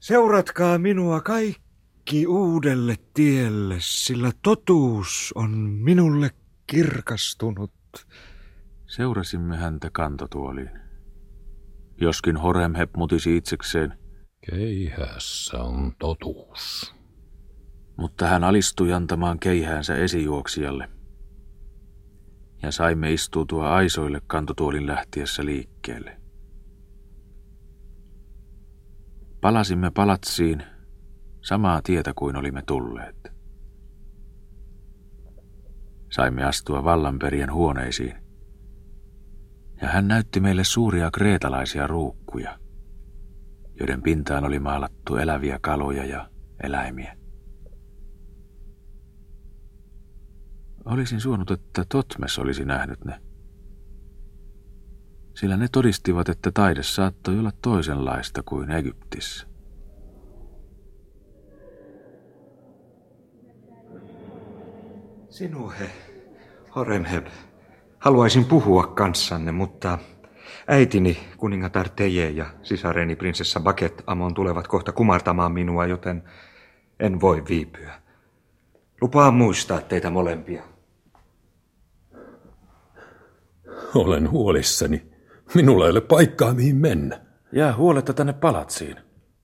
[0.00, 6.30] Seuratkaa minua kaikki uudelle tielle, sillä totuus on minulle
[6.66, 7.72] kirkastunut.
[8.86, 10.81] Seurasimme häntä kantotuoliin.
[12.02, 13.98] Joskin Horemheb mutisi itsekseen.
[14.50, 16.94] Keihässä on totuus.
[17.96, 20.88] Mutta hän alistui antamaan keihäänsä esijuoksijalle.
[22.62, 26.20] Ja saimme istuutua aisoille kantotuolin lähtiessä liikkeelle.
[29.40, 30.62] Palasimme palatsiin
[31.40, 33.32] samaa tietä kuin olimme tulleet.
[36.12, 38.21] Saimme astua vallanperien huoneisiin.
[39.82, 42.58] Ja hän näytti meille suuria kreetalaisia ruukkuja,
[43.80, 46.30] joiden pintaan oli maalattu eläviä kaloja ja
[46.62, 47.16] eläimiä.
[50.84, 53.20] Olisin suonut, että Totmes olisi nähnyt ne.
[55.36, 59.46] Sillä ne todistivat, että taide saattoi olla toisenlaista kuin Egyptissä.
[65.28, 65.90] Sinuhe,
[66.74, 67.26] Horemheb,
[68.02, 69.98] haluaisin puhua kanssanne, mutta
[70.68, 76.22] äitini, kuningatar Teje ja sisareni prinsessa Baket Amon tulevat kohta kumartamaan minua, joten
[77.00, 78.02] en voi viipyä.
[79.00, 80.62] Lupaa muistaa teitä molempia.
[83.94, 85.02] Olen huolissani.
[85.54, 87.20] Minulla ei ole paikkaa mihin mennä.
[87.52, 88.96] Jää huoletta tänne palatsiin.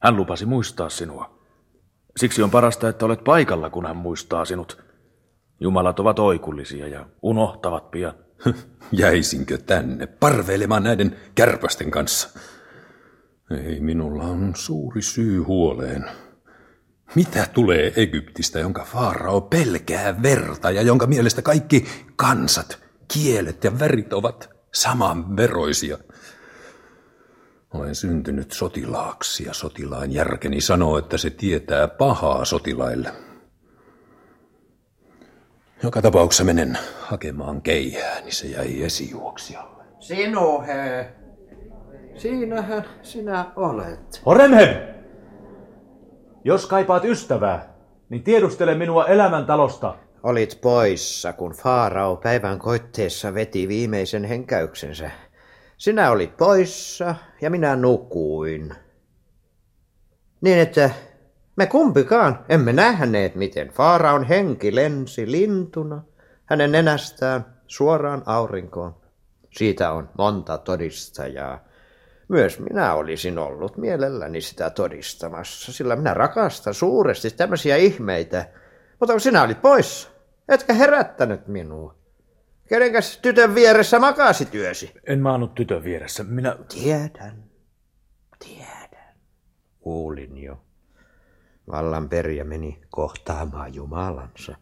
[0.03, 1.39] Hän lupasi muistaa sinua.
[2.17, 4.85] Siksi on parasta, että olet paikalla, kun hän muistaa sinut.
[5.61, 8.28] Jumalat ovat oikullisia ja unohtavat pian.
[8.93, 12.29] Jäisinkö tänne parveilemaan näiden kärpästen kanssa?
[13.51, 16.05] Ei, minulla on suuri syy huoleen.
[17.15, 21.87] Mitä tulee Egyptistä, jonka Faarao pelkää verta ja jonka mielestä kaikki
[22.17, 22.79] kansat,
[23.13, 25.99] kielet ja värit ovat samanveroisia?
[27.75, 33.28] Olen syntynyt sotilaaksi ja sotilaan järkeni sanoo, että se tietää pahaa sotilaille.
[35.83, 39.85] Joka tapauksessa menen hakemaan keihää, niin se jäi esijuoksijalle.
[40.01, 41.07] Sinuhe.
[42.17, 44.23] Siinähän sinä olet.
[44.27, 44.89] Horemheb!
[46.45, 47.75] Jos kaipaat ystävää,
[48.09, 49.95] niin tiedustele minua elämäntalosta.
[50.23, 55.11] Olit poissa, kun Faarao päivän koitteessa veti viimeisen henkäyksensä.
[55.77, 58.75] Sinä olit poissa ja minä nukuin.
[60.41, 60.91] Niin että
[61.59, 66.03] me kumpikaan emme nähneet, miten Faaraon henki lensi lintuna
[66.45, 68.97] hänen nenästään suoraan aurinkoon.
[69.51, 71.65] Siitä on monta todistajaa.
[72.29, 78.49] Myös minä olisin ollut mielelläni sitä todistamassa, sillä minä rakastan suuresti tämmöisiä ihmeitä.
[79.01, 80.09] Mutta kun sinä olit poissa,
[80.49, 81.95] etkä herättänyt minua.
[82.69, 84.93] Kenenkäs tytön vieressä makasi työsi?
[85.07, 86.25] En maannut tytön vieressä.
[86.25, 86.57] Minä...
[86.69, 87.45] Tiedän.
[88.39, 89.15] Tiedän.
[89.81, 90.68] Kuulin jo.
[91.71, 94.57] Vallan peria meni kohtaamaan Jumalansa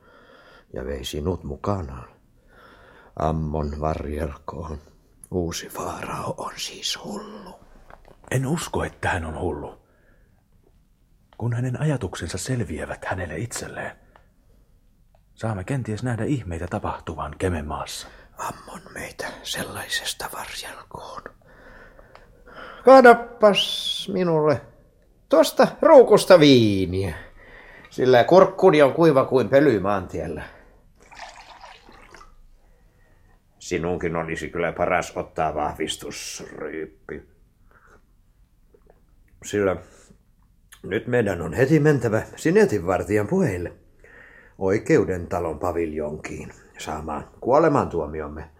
[0.72, 2.09] ja vei sinut mukanaan.
[3.18, 4.78] Ammon varjelkoon.
[5.30, 7.61] Uusi Faarao on siis hullu.
[8.30, 9.86] En usko, että hän on hullu.
[11.38, 13.96] Kun hänen ajatuksensa selviävät hänelle itselleen,
[15.34, 18.09] saamme kenties nähdä ihmeitä tapahtuvan Kememaassa.
[18.38, 21.22] Ammon meitä sellaisesta varjelkoon.
[22.84, 24.61] Kaadapas minulle
[25.28, 27.14] tuosta ruukusta viiniä,
[27.90, 30.42] sillä kurkkuni on kuiva kuin pely maantiellä.
[33.58, 37.22] Sinunkin olisi kyllä paras ottaa vahvistusryyppi.
[39.44, 39.76] Sillä
[40.82, 43.72] nyt meidän on heti mentävä Sinetinvartijan puheille
[44.58, 48.50] oikeuden talon paviljonkiin saamaan kuolemantuomiomme.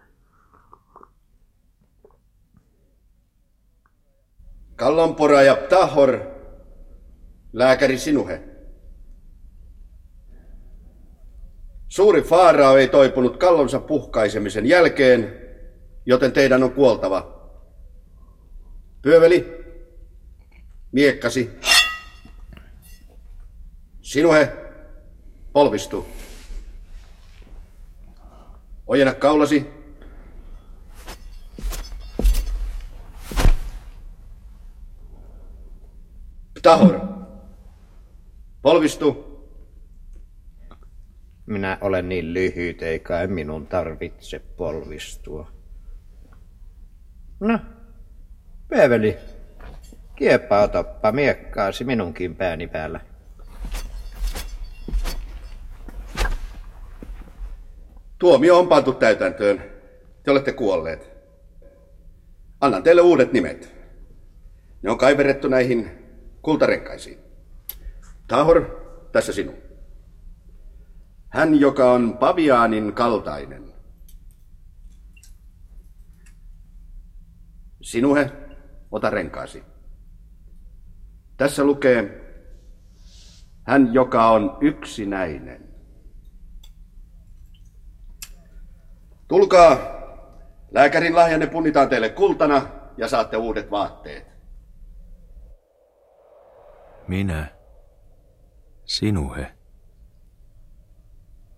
[4.75, 6.19] Kallonpora ja Tahor,
[7.53, 8.41] lääkäri Sinuhe.
[11.87, 15.41] Suuri Faarao ei toipunut kallonsa puhkaisemisen jälkeen,
[16.05, 17.49] joten teidän on kuoltava.
[19.01, 19.65] Pyöveli,
[20.91, 21.51] miekkasi.
[24.01, 24.55] Sinuhe,
[25.53, 26.07] polvistu.
[28.87, 29.67] Ojenna kaulasi.
[36.61, 37.16] Tahor,
[38.67, 39.25] polvistu.
[41.45, 45.51] Minä olen niin lyhyt, eikä minun tarvitse polvistua.
[47.39, 47.59] No,
[48.67, 49.17] Peveli,
[50.15, 52.99] kieppautoppa miekkaasi minunkin pääni päällä.
[58.19, 59.63] Tuomio on pantu täytäntöön.
[60.23, 61.11] Te olette kuolleet.
[62.61, 63.75] Annan teille uudet nimet.
[64.81, 65.91] Ne on kaiverettu näihin
[66.41, 67.26] kultarenkaisiin.
[68.27, 68.61] Tahor,
[69.11, 69.55] tässä sinun.
[71.29, 73.73] Hän, joka on paviaanin kaltainen.
[77.81, 78.31] Sinuhe,
[78.91, 79.63] ota renkaasi.
[81.37, 82.21] Tässä lukee,
[83.63, 85.67] hän, joka on yksinäinen.
[89.27, 89.77] Tulkaa,
[90.71, 92.67] lääkärin lahjanne punnitaan teille kultana
[92.97, 94.27] ja saatte uudet vaatteet.
[97.07, 97.56] Minä,
[98.87, 99.51] Sinuhe.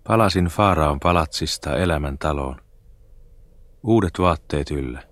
[0.08, 2.62] Palasin Faaraon palatsista elämän taloon.
[3.84, 5.04] Uudet vaatteet yllä.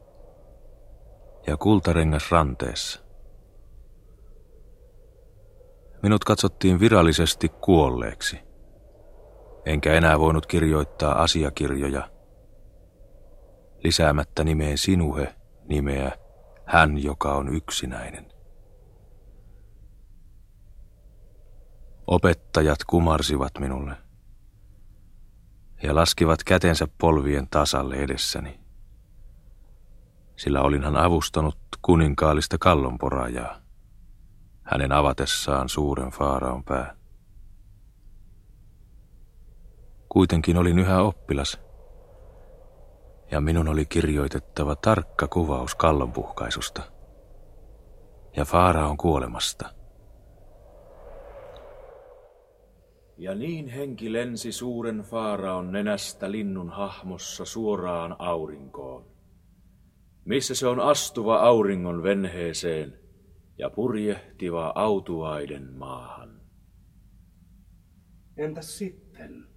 [1.47, 2.99] Ja kultarengas ranteessa.
[6.03, 8.39] Minut katsottiin virallisesti kuolleeksi.
[9.65, 12.09] Enkä enää voinut kirjoittaa asiakirjoja.
[13.83, 15.35] Lisäämättä nimeen Sinuhe
[15.69, 16.11] nimeä
[16.65, 18.36] hän, joka on yksinäinen.
[22.07, 23.95] Opettajat kumarsivat minulle
[25.83, 28.59] ja laskivat kätensä polvien tasalle edessäni.
[30.35, 33.61] Sillä olinhan avustanut kuninkaallista kallonporajaa,
[34.63, 36.95] hänen avatessaan suuren faaraon pää.
[40.09, 41.59] Kuitenkin olin yhä oppilas,
[43.31, 46.81] ja minun oli kirjoitettava tarkka kuvaus kallonpuhkaisusta
[48.35, 49.76] ja faaraon kuolemasta.
[53.17, 59.05] Ja niin henki lensi suuren Faaraon nenästä linnun hahmossa suoraan aurinkoon.
[60.25, 62.99] Missä se on astuva auringon venheeseen,
[63.57, 66.41] ja purjehtiva autuaiden maahan.
[68.37, 69.47] Entäs sitten?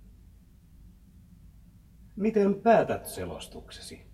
[2.16, 4.06] Miten päätät selostuksesi?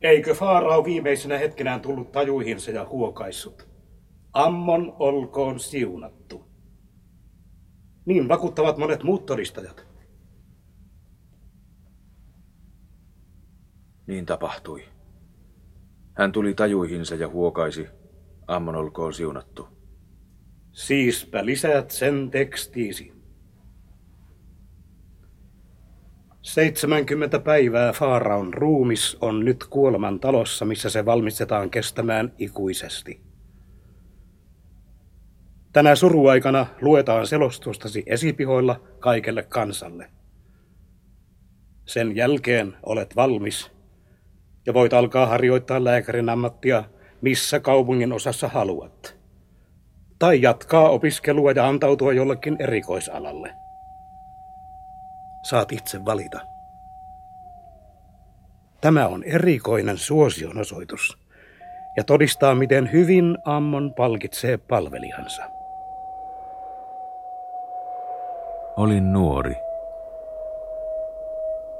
[0.00, 3.71] Eikö Faarao viimeisenä hetkenään tullut tajuihinsa ja huokaissut?
[4.32, 6.46] Ammon olkoon siunattu.
[8.04, 9.86] Niin vakuuttavat monet muut todistajat.
[14.06, 14.84] Niin tapahtui.
[16.14, 17.86] Hän tuli tajuihinsa ja huokaisi,
[18.46, 19.68] Ammon olkoon siunattu.
[20.72, 23.12] Siispä lisäät sen tekstiisi.
[26.42, 33.31] 70 päivää Faaraon ruumis on nyt kuoleman talossa, missä se valmistetaan kestämään ikuisesti.
[35.72, 40.10] Tänä suruaikana luetaan selostustasi esipihoilla kaikelle kansalle.
[41.86, 43.72] Sen jälkeen olet valmis
[44.66, 46.84] ja voit alkaa harjoittaa lääkärin ammattia
[47.20, 49.16] missä kaupungin osassa haluat.
[50.18, 53.54] Tai jatkaa opiskelua ja antautua jollekin erikoisalalle.
[55.42, 56.40] Saat itse valita.
[58.80, 61.18] Tämä on erikoinen suosionosoitus
[61.96, 65.51] ja todistaa, miten hyvin Ammon palkitsee palvelijansa.
[68.76, 69.56] Olin nuori,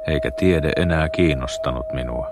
[0.07, 2.31] eikä tiede enää kiinnostanut minua.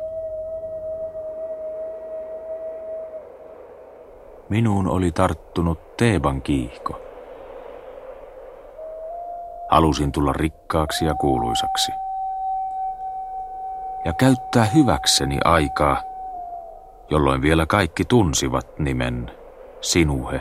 [4.49, 7.01] Minuun oli tarttunut Teeban kiihko.
[9.71, 11.93] Halusin tulla rikkaaksi ja kuuluisaksi.
[14.05, 16.03] Ja käyttää hyväkseni aikaa,
[17.11, 19.31] jolloin vielä kaikki tunsivat nimen
[19.81, 20.41] Sinuhe,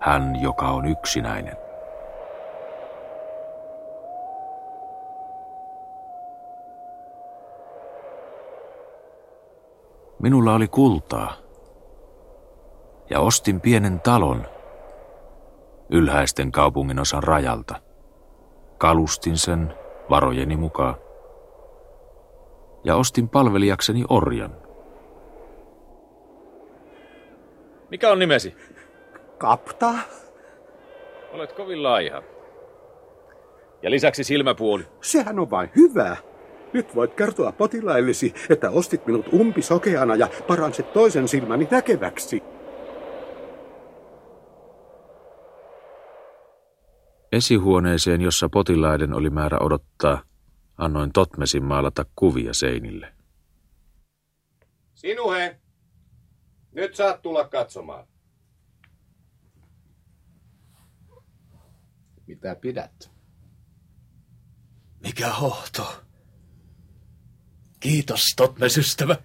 [0.00, 1.61] hän joka on yksinäinen.
[10.22, 11.36] Minulla oli kultaa
[13.10, 14.46] ja ostin pienen talon
[15.90, 17.74] ylhäisten kaupungin osan rajalta.
[18.78, 19.74] Kalustin sen
[20.10, 20.94] varojeni mukaan
[22.84, 24.56] ja ostin palvelijakseni orjan.
[27.90, 28.56] Mikä on nimesi?
[29.38, 29.94] Kapta.
[31.32, 32.22] Olet kovin laiha.
[33.82, 34.86] Ja lisäksi silmäpuoli.
[35.00, 36.16] Sehän on vain hyvä.
[36.72, 42.42] Nyt voit kertoa potilaillesi, että ostit minut umpisokeana ja paransit toisen silmäni näkeväksi.
[47.32, 50.22] Esihuoneeseen, jossa potilaiden oli määrä odottaa,
[50.78, 53.12] annoin Totmesin maalata kuvia seinille.
[54.94, 55.60] Sinuhe,
[56.72, 58.06] nyt saat tulla katsomaan.
[62.26, 63.10] Mitä pidät?
[65.02, 66.02] Mikä hohto?
[67.82, 69.16] Kiitos, Totmes ystävä.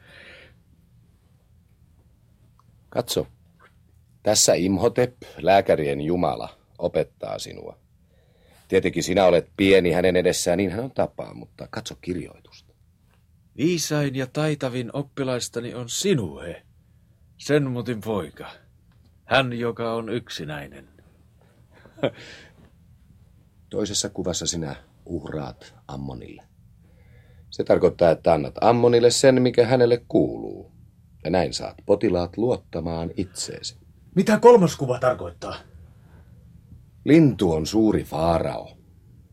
[2.90, 3.28] Katso.
[4.24, 7.78] Tässä Imhotep, lääkärien jumala, opettaa sinua.
[8.68, 12.74] Tietenkin sinä olet pieni hänen edessään, niin hän on tapaa, mutta katso kirjoitusta.
[13.58, 16.64] Viisain ja taitavin oppilaistani on sinue,
[17.38, 18.52] sen mutin poika.
[19.26, 20.88] Hän, joka on yksinäinen.
[23.70, 26.47] Toisessa kuvassa sinä uhraat Ammonille.
[27.58, 30.72] Se tarkoittaa, että annat Ammonille sen, mikä hänelle kuuluu.
[31.24, 33.78] Ja näin saat potilaat luottamaan itseesi.
[34.16, 35.56] Mitä kolmas kuva tarkoittaa?
[37.06, 38.78] Lintu on suuri faarao.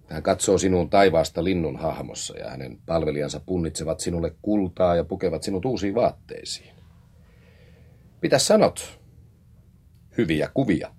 [0.07, 5.64] Hän katsoo sinun taivaasta linnun hahmossa ja hänen palvelijansa punnitsevat sinulle kultaa ja pukevat sinut
[5.64, 6.75] uusiin vaatteisiin.
[8.22, 9.01] Mitä sanot?
[10.18, 10.91] Hyviä kuvia.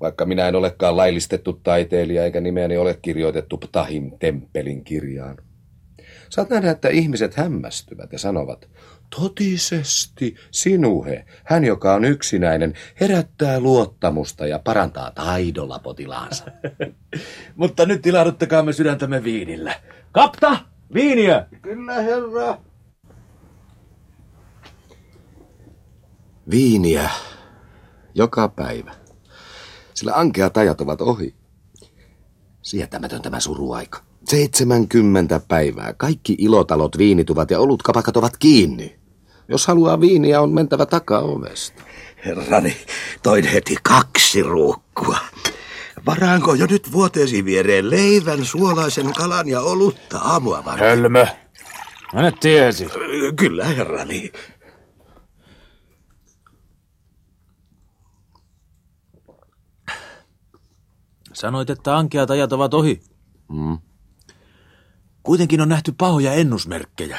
[0.00, 5.45] Vaikka minä en olekaan laillistettu taiteilija eikä nimeäni ole kirjoitettu Ptahim temppelin kirjaan.
[6.30, 8.68] Saat nähdä, että ihmiset hämmästyvät ja sanovat,
[9.20, 16.44] totisesti sinuhe, hän joka on yksinäinen, herättää luottamusta ja parantaa taidolla potilaansa.
[17.56, 19.80] Mutta nyt ilahduttakaamme sydäntämme viinillä.
[20.12, 20.56] Kapta,
[20.94, 21.46] viiniä!
[21.62, 22.58] Kyllä, herra.
[26.50, 27.10] Viiniä
[28.14, 28.94] joka päivä.
[29.94, 31.34] Sillä ankeat ajat ovat ohi.
[32.62, 34.05] Sietämätön tämä suruaika.
[34.28, 35.94] 70 päivää.
[35.96, 38.96] Kaikki ilotalot viinituvat ja olutkapakat ovat kiinni.
[39.48, 41.82] Jos haluaa viiniä, on mentävä takaovesta.
[42.24, 42.76] Herrani,
[43.22, 45.18] toin heti kaksi ruukkua.
[46.06, 50.88] Varaanko jo nyt vuoteesi viereen leivän, suolaisen kalan ja olutta aamua varten?
[50.88, 51.26] Hölmö.
[52.14, 52.88] Hänet tiesi.
[53.36, 54.32] Kyllä, herrani.
[61.32, 63.00] Sanoit, että ankeat ajat ovat ohi.
[63.48, 63.78] Mm.
[65.26, 67.18] Kuitenkin on nähty pahoja ennusmerkkejä.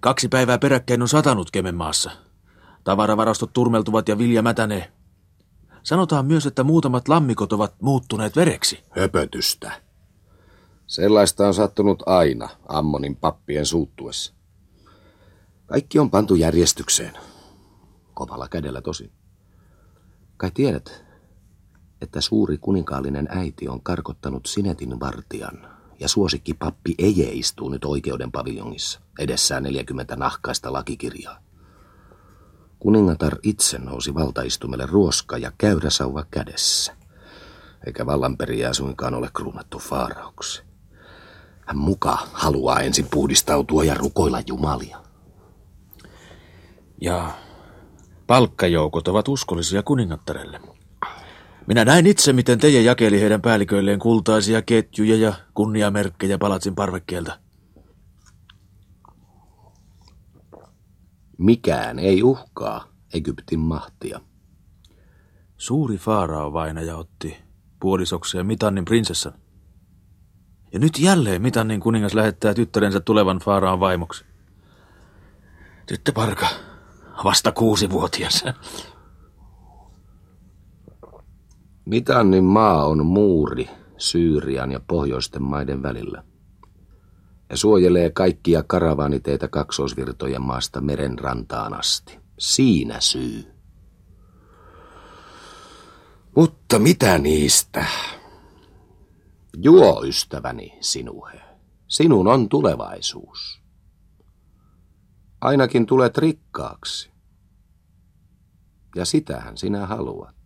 [0.00, 2.10] Kaksi päivää peräkkäin on satanut Kemenmaassa.
[2.84, 4.92] Tavaravarastot turmeltuvat ja vilja mätänee.
[5.82, 8.84] Sanotaan myös, että muutamat lammikot ovat muuttuneet vereksi.
[8.90, 9.72] Höpötystä.
[10.86, 14.34] Sellaista on sattunut aina Ammonin pappien suuttuessa.
[15.66, 17.12] Kaikki on pantu järjestykseen.
[18.14, 19.12] Kovalla kädellä tosi.
[20.36, 21.04] Kai tiedät,
[22.00, 25.69] että suuri kuninkaallinen äiti on karkottanut Sinetin vartijan
[26.00, 31.38] ja suosikki pappi Eje istuu nyt oikeuden paviljongissa, edessään 40 nahkaista lakikirjaa.
[32.78, 35.52] Kuningatar itse nousi valtaistumelle ruoska ja
[35.88, 36.96] sauva kädessä,
[37.86, 40.62] eikä vallanperijää suinkaan ole kruunattu faarauksi.
[41.66, 45.02] Hän muka haluaa ensin puhdistautua ja rukoilla jumalia.
[47.00, 47.30] Ja
[48.26, 50.60] palkkajoukot ovat uskollisia kuningattarelle.
[51.70, 57.38] Minä näin itse, miten Teje jakeli heidän päälliköilleen kultaisia ketjuja ja kunniamerkkejä palatsin parvekkeelta.
[61.38, 64.20] Mikään ei uhkaa Egyptin mahtia.
[65.56, 67.36] Suuri faarao vainaja otti
[67.80, 69.32] puolisokseen Mitannin prinsessan.
[70.72, 74.24] Ja nyt jälleen Mitannin kuningas lähettää tyttärensä tulevan faaraan vaimoksi.
[75.86, 76.46] Tyttö Parka,
[77.24, 78.44] vasta kuusivuotias.
[81.90, 83.68] Mitannin maa on muuri
[83.98, 86.24] Syyrian ja pohjoisten maiden välillä
[87.50, 92.18] ja suojelee kaikkia karavaaniteitä kaksoisvirtojen maasta meren rantaan asti.
[92.38, 93.44] Siinä syy.
[96.36, 97.86] Mutta mitä niistä?
[99.56, 101.40] Juo, ystäväni, sinuhe.
[101.88, 103.62] Sinun on tulevaisuus.
[105.40, 107.10] Ainakin tulet rikkaaksi.
[108.96, 110.39] Ja sitähän sinä haluat.